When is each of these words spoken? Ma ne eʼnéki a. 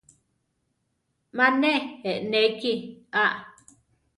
Ma 1.35 1.45
ne 1.61 1.71
eʼnéki 2.11 2.73
a. 3.23 3.23